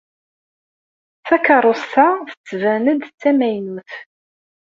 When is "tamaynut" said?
3.19-3.91